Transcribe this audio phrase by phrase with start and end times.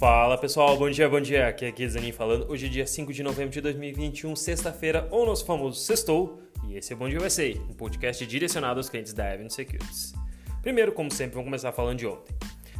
[0.00, 1.46] Fala pessoal, bom dia, bom dia.
[1.46, 2.50] Aqui é aqui Zanin falando.
[2.50, 6.40] Hoje é dia 5 de novembro de 2021, sexta-feira, ou nosso famoso Sextou.
[6.66, 10.14] E esse é o Bom Dia USA, um podcast direcionado aos clientes da Avenue Securities.
[10.62, 12.34] Primeiro, como sempre, vamos começar falando de ontem.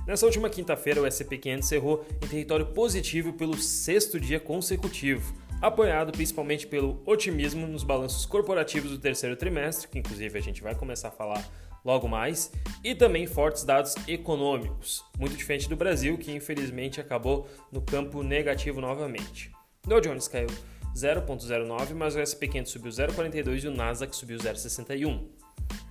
[0.07, 6.13] Nessa última quinta-feira, o S&P 500 encerrou em território positivo pelo sexto dia consecutivo, apoiado
[6.13, 11.09] principalmente pelo otimismo nos balanços corporativos do terceiro trimestre, que inclusive a gente vai começar
[11.09, 11.47] a falar
[11.85, 12.53] logo mais,
[12.83, 18.81] e também fortes dados econômicos, muito diferente do Brasil, que infelizmente acabou no campo negativo
[18.81, 19.51] novamente.
[19.87, 20.49] Dow Jones caiu
[20.95, 25.29] 0,09, mas o S&P 500 subiu 0,42 e o Nasdaq subiu 0,61.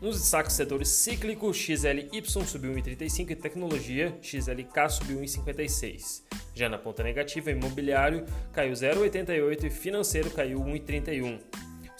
[0.02, 2.09] Nos destaques setores cíclico, XLY
[2.45, 6.23] subiu 1,35 e tecnologia, XLK subiu 1,56.
[6.53, 11.39] Já na ponta negativa, imobiliário caiu 0,88 e financeiro caiu 1,31.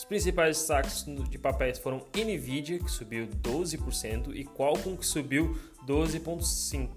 [0.10, 6.90] Principais destaques de papéis foram Nvidia, que subiu 12%, e Qualcomm, que subiu 12,5%,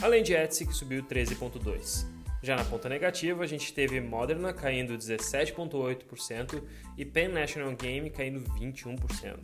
[0.00, 2.06] além de Etsy, que subiu 13,2%.
[2.40, 6.62] Já na ponta negativa, a gente teve Moderna caindo 17,8%
[6.96, 9.36] e Penn National Game caindo 21%.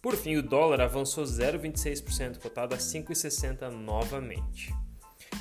[0.00, 4.74] Por fim, o dólar avançou 0,26%, cotado a 5,60 novamente.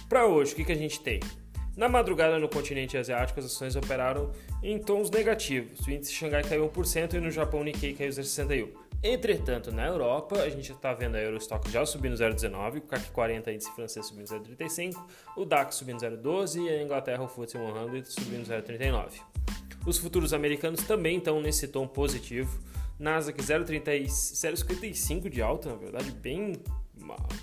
[0.10, 1.22] Para hoje, o que, que a gente tem?
[1.78, 4.32] Na madrugada no continente asiático, as ações operaram
[4.62, 5.80] em tons negativos.
[5.88, 8.70] O índice Xangai caiu 1% e no Japão o Nikkei caiu 0,61%.
[9.02, 13.50] Entretanto, na Europa, a gente está vendo a Eurostock já subindo 0,19, o CAC 40
[13.54, 14.94] índice francês subindo 0,35,
[15.38, 19.22] o DAX subindo 0,12 e a Inglaterra, o FTSE 100 subindo 0,39.
[19.86, 22.60] Os futuros americanos também estão nesse tom positivo.
[23.00, 26.62] Nasdaq 0,55 de alta, na verdade, bem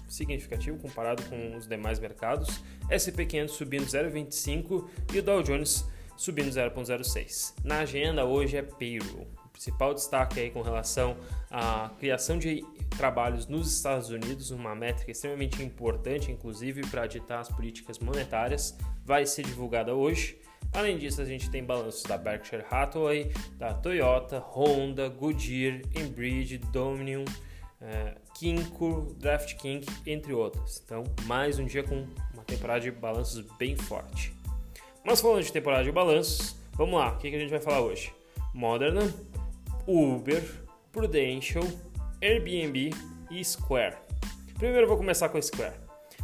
[0.09, 5.87] significativo comparado com os demais mercados, S&P 500 subindo 0,25 e o Dow Jones
[6.17, 7.55] subindo 0,06.
[7.65, 9.27] Na agenda hoje é payroll.
[9.45, 11.17] O principal destaque aí com relação
[11.51, 12.65] à criação de
[12.97, 19.27] trabalhos nos Estados Unidos, uma métrica extremamente importante, inclusive para ditar as políticas monetárias, vai
[19.27, 20.39] ser divulgada hoje.
[20.73, 27.25] Além disso, a gente tem balanços da Berkshire Hathaway, da Toyota, Honda, Goodyear, Enbridge, Dominion,
[27.81, 30.83] é, Kinko, DraftKings, entre outros.
[30.85, 34.35] Então, mais um dia com uma temporada de balanços bem forte.
[35.05, 37.81] Mas falando de temporada de balanços, vamos lá, o que, que a gente vai falar
[37.81, 38.13] hoje?
[38.53, 39.03] Moderna,
[39.87, 40.43] Uber,
[40.91, 41.65] Prudential,
[42.23, 42.91] Airbnb
[43.31, 43.97] e Square.
[44.55, 45.75] Primeiro vou começar com a Square.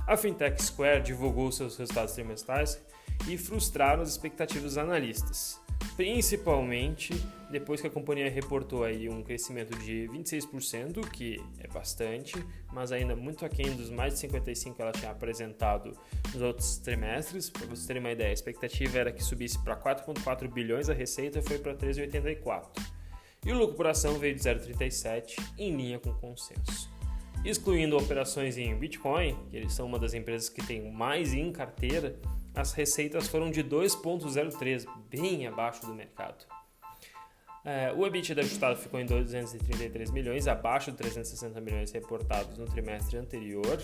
[0.07, 2.83] A fintech Square divulgou seus resultados trimestrais
[3.29, 5.62] e frustraram as expectativas dos analistas
[5.97, 7.13] principalmente
[7.51, 12.35] depois que a companhia reportou aí um crescimento de 26%, que é bastante,
[12.73, 15.95] mas ainda muito aquém dos mais de 55% que ela tinha apresentado
[16.33, 17.51] nos outros trimestres.
[17.51, 21.43] Para vocês terem uma ideia, a expectativa era que subisse para 4,4 bilhões a receita
[21.43, 22.83] foi para 3,84.
[23.45, 26.91] E o lucro por ação veio de 0,37, em linha com o consenso.
[27.45, 32.17] Excluindo operações em Bitcoin, que eles são uma das empresas que tem mais em carteira,
[32.55, 36.45] as receitas foram de 2,03, bem abaixo do mercado.
[37.65, 43.17] É, o EBITDA ajustado ficou em 233 milhões, abaixo de 360 milhões reportados no trimestre
[43.17, 43.81] anterior,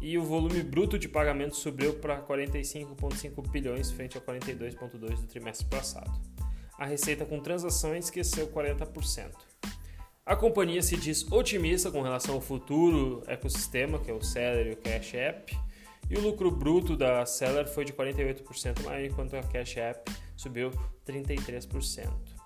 [0.00, 5.66] e o volume bruto de pagamentos subiu para 45,5 bilhões frente a 42,2 do trimestre
[5.66, 6.12] passado.
[6.78, 9.32] A receita com transações cresceu 40%.
[10.24, 14.72] A companhia se diz otimista com relação ao futuro ecossistema, que é o Seller e
[14.72, 15.58] o Cash App,
[16.10, 20.70] e o lucro bruto da Seller foi de 48% maior, enquanto a Cash App subiu
[21.06, 22.38] 33%.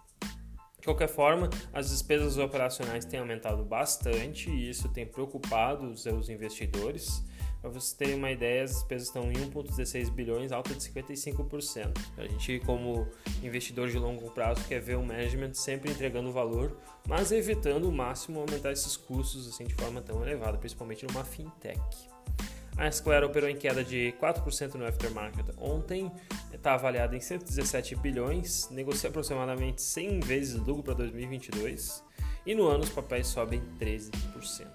[0.82, 6.28] De qualquer forma, as despesas operacionais têm aumentado bastante e isso tem preocupado os seus
[6.28, 7.22] investidores.
[7.60, 11.92] Para vocês terem uma ideia, as despesas estão em 1,16 bilhões, alta de 55%.
[12.18, 13.06] A gente, como
[13.44, 18.40] investidor de longo prazo, quer ver o management sempre entregando valor, mas evitando o máximo
[18.40, 21.78] aumentar esses custos assim, de forma tão elevada, principalmente numa fintech.
[22.82, 26.10] A Square operou em queda de 4% no aftermarket ontem,
[26.52, 32.02] está avaliada em 117 bilhões, negocia aproximadamente 100 vezes lucro para 2022
[32.44, 34.66] e no ano os papéis sobem 13%.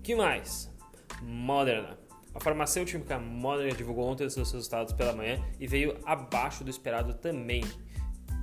[0.00, 0.72] que mais?
[1.20, 1.98] Moderna.
[2.32, 7.64] A farmacêutica Moderna divulgou ontem seus resultados pela manhã e veio abaixo do esperado também,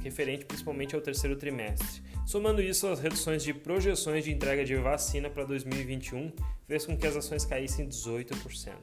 [0.06, 2.04] referente principalmente ao terceiro trimestre.
[2.28, 6.32] Somando isso, as reduções de projeções de entrega de vacina para 2021
[6.68, 8.74] fez com que as ações caíssem 18%.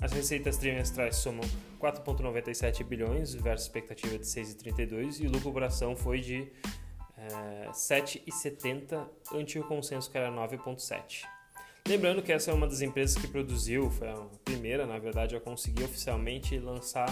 [0.00, 1.44] As receitas trimestrais somam
[1.80, 6.48] 4,97 bilhões versus expectativa de 6,32 e o lucro por ação foi de
[7.18, 11.22] é, 7,70 ante o consenso que era 9,7.
[11.88, 15.40] Lembrando que essa é uma das empresas que produziu, foi a primeira, na verdade, a
[15.40, 17.08] conseguir oficialmente lançar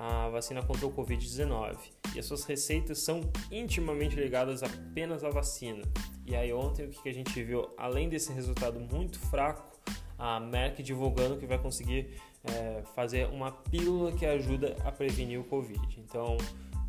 [0.00, 1.76] a vacina contra o Covid-19
[2.14, 3.20] e as suas receitas são
[3.52, 5.82] intimamente ligadas apenas à vacina.
[6.24, 9.78] E aí ontem o que a gente viu, além desse resultado muito fraco,
[10.18, 15.44] a Merck divulgando que vai conseguir é, fazer uma pílula que ajuda a prevenir o
[15.44, 15.78] Covid.
[15.98, 16.38] Então,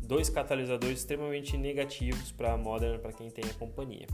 [0.00, 4.06] dois catalisadores extremamente negativos para a Moderna, para quem tem a companhia.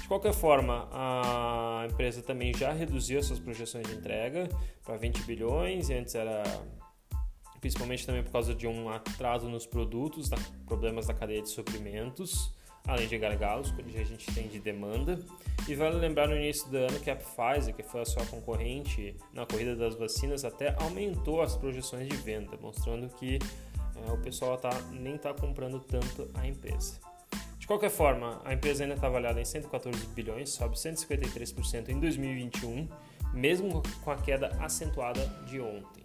[0.00, 4.48] De qualquer forma, a empresa também já reduziu suas projeções de entrega
[4.82, 6.42] para 20 bilhões, antes era
[7.62, 10.36] principalmente também por causa de um atraso nos produtos, da,
[10.66, 12.52] problemas da cadeia de suprimentos,
[12.84, 15.18] além de gargalos que a gente tem de demanda.
[15.68, 19.16] E vale lembrar no início do ano que a Pfizer, que foi a sua concorrente
[19.32, 23.38] na corrida das vacinas, até aumentou as projeções de venda, mostrando que
[23.94, 26.98] é, o pessoal tá, nem está comprando tanto a empresa.
[27.60, 32.88] De qualquer forma, a empresa ainda está avaliada em 114 bilhões, sobe 153% em 2021,
[33.32, 36.01] mesmo com a queda acentuada de ontem.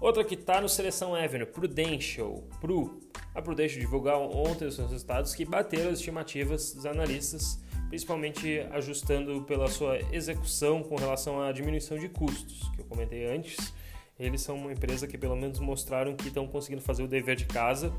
[0.00, 3.00] Outra que está no Seleção Avenue, Prudential, Pru.
[3.34, 9.42] A Prudential divulgou ontem os seus resultados que bateram as estimativas dos analistas, principalmente ajustando
[9.42, 13.74] pela sua execução com relação à diminuição de custos, que eu comentei antes.
[14.18, 17.44] Eles são uma empresa que pelo menos mostraram que estão conseguindo fazer o dever de
[17.44, 17.92] casa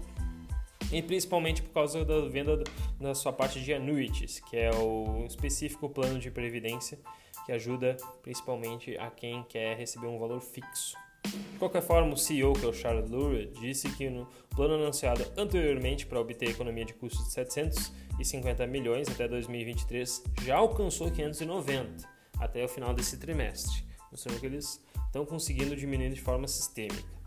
[0.91, 2.63] e principalmente por causa da venda
[2.99, 6.97] da sua parte de annuities, que é o específico plano de previdência
[7.45, 10.95] que ajuda principalmente a quem quer receber um valor fixo.
[11.23, 15.23] De qualquer forma, o CEO, que é o Charles Lurie, disse que no plano anunciado
[15.37, 22.09] anteriormente para obter economia de custos de 750 milhões até 2023 já alcançou 590
[22.39, 27.21] até o final desse trimestre, mostrando que eles estão conseguindo diminuir de forma sistêmica.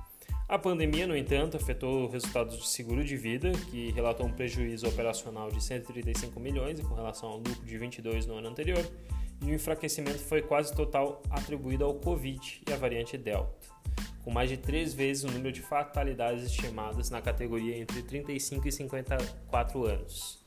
[0.49, 4.87] A pandemia, no entanto, afetou o resultado do seguro de vida, que relatou um prejuízo
[4.87, 8.85] operacional de 135 milhões com relação ao lucro de 22 no ano anterior,
[9.43, 13.74] e o enfraquecimento foi quase total atribuído ao Covid e à variante Delta
[14.25, 18.73] com mais de três vezes o número de fatalidades estimadas na categoria entre 35 e
[18.73, 20.43] 54 anos.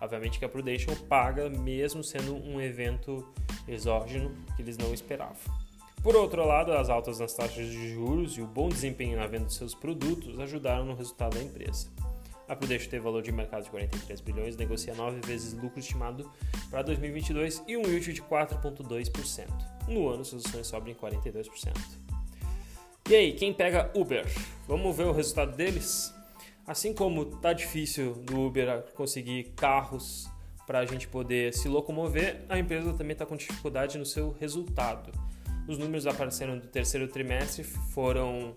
[0.00, 3.26] Obviamente que a Prudential paga mesmo sendo um evento
[3.66, 5.38] exógeno que eles não esperavam.
[6.02, 9.46] Por outro lado, as altas nas taxas de juros e o bom desempenho na venda
[9.46, 11.88] de seus produtos ajudaram no resultado da empresa.
[12.48, 16.28] A Prudential teve valor de mercado de 43 bilhões, negocia 9 vezes lucro estimado
[16.68, 19.46] para 2022 e um yield de 4,2%.
[19.88, 21.72] No ano, suas ações sobem 42%.
[23.12, 24.24] E aí, quem pega Uber?
[24.66, 26.14] Vamos ver o resultado deles?
[26.66, 30.30] Assim como tá difícil do Uber conseguir carros
[30.66, 35.12] para a gente poder se locomover, a empresa também está com dificuldade no seu resultado.
[35.68, 38.54] Os números apareceram do terceiro trimestre foram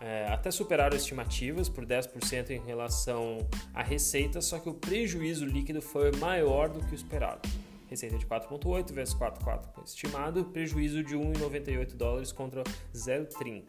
[0.00, 3.38] é, até superaram estimativas por 10% em relação
[3.72, 7.48] à receita, só que o prejuízo líquido foi maior do que o esperado
[7.92, 12.62] receita de 4,8 vezes 4,4 estimado, prejuízo de 1,98 dólares contra
[12.94, 13.64] 0,30.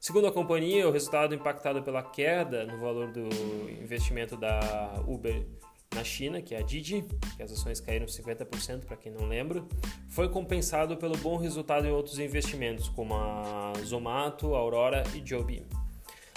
[0.00, 3.28] Segundo a companhia, o resultado impactado pela queda no valor do
[3.82, 5.46] investimento da Uber
[5.94, 7.04] na China, que é a Didi,
[7.36, 9.64] que as ações caíram 50% para quem não lembra,
[10.08, 15.66] foi compensado pelo bom resultado em outros investimentos, como a Zomato, Aurora e Joby.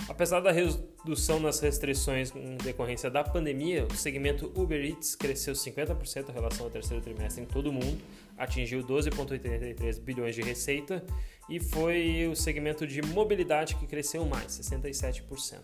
[0.10, 6.30] Apesar da redução nas restrições em decorrência da pandemia, o segmento Uber Eats cresceu 50%
[6.30, 8.02] em relação ao terceiro trimestre em todo o mundo,
[8.36, 11.06] atingiu 12,83 bilhões de receita
[11.48, 15.60] e foi o segmento de mobilidade que cresceu mais, 67%,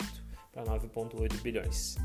[0.54, 1.96] para 9,8 bilhões.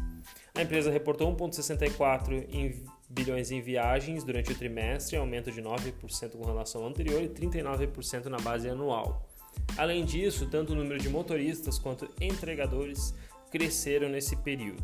[0.54, 2.74] A empresa reportou 1,64
[3.08, 8.26] bilhões em viagens durante o trimestre, aumento de 9% com relação ao anterior e 39%
[8.26, 9.29] na base anual.
[9.76, 13.14] Além disso, tanto o número de motoristas quanto entregadores
[13.50, 14.82] cresceram nesse período.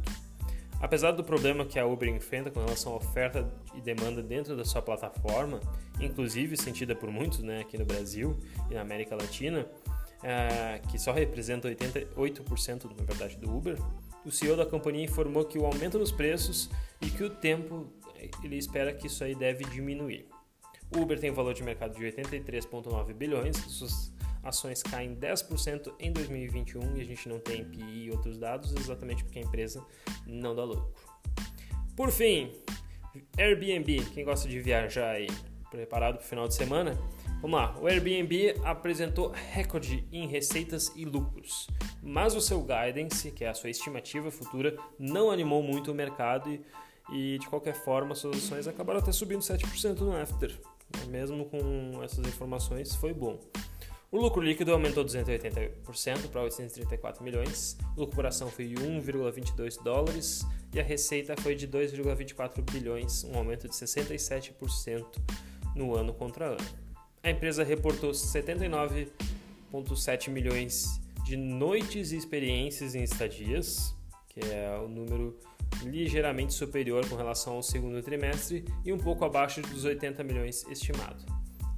[0.81, 4.65] Apesar do problema que a Uber enfrenta com relação à oferta e demanda dentro da
[4.65, 5.61] sua plataforma,
[6.01, 8.37] inclusive sentida por muitos né, aqui no Brasil
[8.71, 9.67] e na América Latina,
[10.23, 13.79] é, que só representa 88% na verdade do Uber,
[14.25, 16.69] o CEO da companhia informou que o aumento nos preços
[17.01, 17.87] e que o tempo
[18.43, 20.27] ele espera que isso aí deve diminuir.
[20.95, 23.57] O Uber tem um valor de mercado de 83,9 bilhões,
[24.49, 29.25] ações caem 10% em 2021 e a gente não tem PI e outros dados exatamente
[29.25, 29.85] porque a empresa
[30.27, 30.93] não dá lucro.
[31.97, 32.53] Por fim,
[33.39, 35.29] Airbnb, quem gosta de viajar aí,
[35.71, 36.97] preparado para o final de semana?
[37.41, 41.69] Vamos lá, o Airbnb apresentou recorde em receitas e lucros,
[42.03, 46.51] mas o seu guidance, que é a sua estimativa futura, não animou muito o mercado
[46.51, 46.63] e,
[47.13, 50.59] e de qualquer forma suas ações acabaram até subindo 7% no after.
[51.09, 53.39] Mesmo com essas informações, foi bom.
[54.17, 59.83] O lucro líquido aumentou 280% para 834 milhões, o lucro por ação foi de 1,22
[59.83, 60.41] dólares
[60.73, 65.05] e a receita foi de 2,24 bilhões, um aumento de 67%
[65.75, 66.67] no ano contra ano.
[67.23, 73.95] A empresa reportou 79,7 milhões de noites e experiências em estadias,
[74.31, 75.39] que é o número
[75.83, 81.36] ligeiramente superior com relação ao segundo trimestre e um pouco abaixo dos 80 milhões estimado.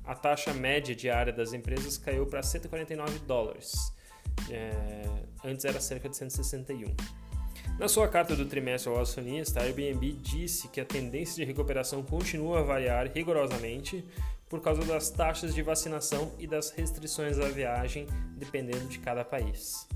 [0.09, 3.93] A taxa média diária das empresas caiu para 149 dólares.
[4.51, 5.03] É,
[5.45, 6.97] antes era cerca de 161.
[7.79, 12.03] Na sua carta do trimestre ao acionista, a Airbnb disse que a tendência de recuperação
[12.03, 14.03] continua a variar rigorosamente
[14.49, 19.87] por causa das taxas de vacinação e das restrições à viagem, dependendo de cada país.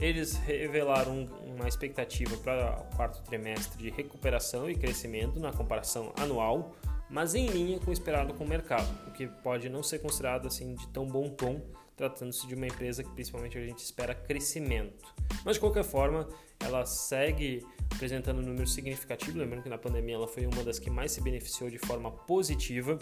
[0.00, 6.74] Eles revelaram uma expectativa para o quarto trimestre de recuperação e crescimento na comparação anual,
[7.10, 10.46] mas em linha com o esperado com o mercado, o que pode não ser considerado
[10.46, 11.60] assim de tão bom tom,
[11.96, 15.12] tratando-se de uma empresa que principalmente a gente espera crescimento.
[15.44, 16.26] Mas de qualquer forma,
[16.60, 20.88] ela segue apresentando um número significativo, lembrando que na pandemia ela foi uma das que
[20.88, 22.98] mais se beneficiou de forma positiva.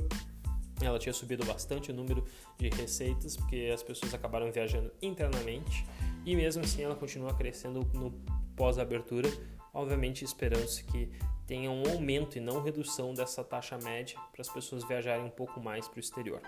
[0.81, 2.25] Ela tinha subido bastante o número
[2.57, 5.85] de receitas, porque as pessoas acabaram viajando internamente,
[6.25, 8.12] e mesmo assim ela continua crescendo no
[8.57, 9.29] pós-abertura,
[9.73, 11.11] obviamente esperando-se que
[11.49, 15.59] tenha um aumento e não redução dessa taxa média para as pessoas viajarem um pouco
[15.59, 16.43] mais para o exterior.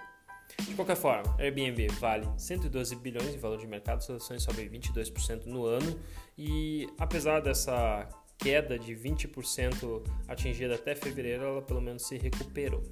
[0.61, 5.47] De qualquer forma, Airbnb vale 112 bilhões em valor de mercado, suas ações sobem 22%
[5.47, 5.99] no ano
[6.37, 12.83] e apesar dessa queda de 20% atingida até fevereiro, ela pelo menos se recuperou.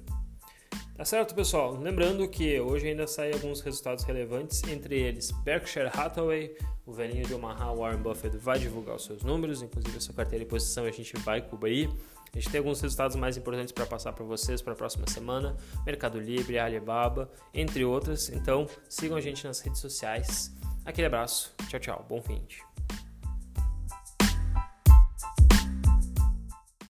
[0.99, 1.77] Tá certo, pessoal?
[1.77, 6.53] Lembrando que hoje ainda saem alguns resultados relevantes, entre eles Berkshire Hathaway,
[6.85, 10.43] o velhinho de Omaha, Warren Buffett, vai divulgar os seus números, inclusive a sua carteira
[10.43, 11.89] de posição a gente vai cobrir.
[12.33, 15.55] A gente tem alguns resultados mais importantes para passar para vocês para a próxima semana,
[15.85, 18.27] Mercado Livre, Alibaba, entre outras.
[18.27, 20.53] Então, sigam a gente nas redes sociais.
[20.83, 22.45] Aquele abraço, tchau, tchau, bom fim.